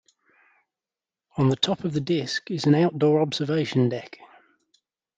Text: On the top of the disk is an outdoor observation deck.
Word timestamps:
On 1.37 1.49
the 1.49 1.55
top 1.55 1.83
of 1.83 1.93
the 1.93 2.01
disk 2.01 2.49
is 2.49 2.65
an 2.65 2.73
outdoor 2.73 3.21
observation 3.21 3.87
deck. 3.87 4.17